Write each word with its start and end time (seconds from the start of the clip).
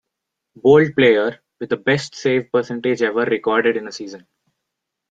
Bold 0.55 0.95
Player 0.95 1.43
with 1.59 1.69
the 1.69 1.77
best 1.77 2.15
save 2.15 2.51
percentage 2.51 3.03
ever 3.03 3.23
recorded 3.23 3.77
in 3.77 3.87
a 3.87 3.91
season. 3.91 4.25